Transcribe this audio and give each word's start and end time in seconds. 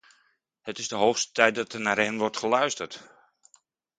Het 0.61 0.77
is 0.79 0.87
de 0.87 0.95
hoogste 0.95 1.31
tijd 1.31 1.55
dat 1.55 1.73
er 1.73 1.79
naar 1.81 1.97
hen 1.97 2.17
wordt 2.17 2.37
geluisterd! 2.37 3.09